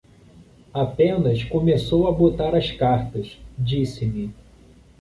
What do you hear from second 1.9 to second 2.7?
a botar